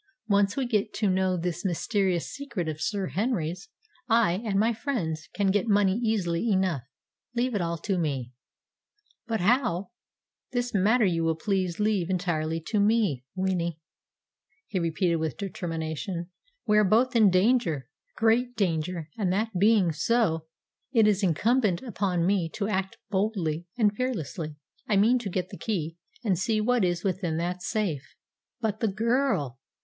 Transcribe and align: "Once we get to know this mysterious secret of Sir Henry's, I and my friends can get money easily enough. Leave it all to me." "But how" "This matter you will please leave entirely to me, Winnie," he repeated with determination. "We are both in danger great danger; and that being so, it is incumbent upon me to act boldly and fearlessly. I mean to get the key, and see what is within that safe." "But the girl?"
"Once 0.27 0.57
we 0.57 0.65
get 0.65 0.95
to 0.95 1.07
know 1.11 1.37
this 1.37 1.63
mysterious 1.63 2.25
secret 2.27 2.67
of 2.67 2.81
Sir 2.81 3.09
Henry's, 3.09 3.69
I 4.09 4.31
and 4.43 4.55
my 4.57 4.73
friends 4.73 5.29
can 5.35 5.51
get 5.51 5.67
money 5.67 5.95
easily 6.03 6.49
enough. 6.49 6.81
Leave 7.35 7.53
it 7.53 7.61
all 7.61 7.77
to 7.83 7.99
me." 7.99 8.31
"But 9.27 9.41
how" 9.41 9.91
"This 10.53 10.73
matter 10.73 11.05
you 11.05 11.23
will 11.23 11.35
please 11.35 11.79
leave 11.79 12.09
entirely 12.09 12.59
to 12.69 12.79
me, 12.79 13.23
Winnie," 13.35 13.79
he 14.65 14.79
repeated 14.79 15.17
with 15.17 15.37
determination. 15.37 16.31
"We 16.65 16.79
are 16.79 16.83
both 16.83 17.15
in 17.15 17.29
danger 17.29 17.87
great 18.15 18.55
danger; 18.55 19.07
and 19.19 19.31
that 19.31 19.51
being 19.59 19.91
so, 19.91 20.47
it 20.91 21.05
is 21.07 21.21
incumbent 21.21 21.83
upon 21.83 22.25
me 22.25 22.49
to 22.53 22.67
act 22.67 22.97
boldly 23.11 23.67
and 23.77 23.95
fearlessly. 23.95 24.55
I 24.89 24.97
mean 24.97 25.19
to 25.19 25.29
get 25.29 25.49
the 25.49 25.59
key, 25.59 25.97
and 26.23 26.39
see 26.39 26.59
what 26.59 26.83
is 26.83 27.03
within 27.03 27.37
that 27.37 27.61
safe." 27.61 28.15
"But 28.59 28.79
the 28.79 28.87
girl?" 28.91 29.59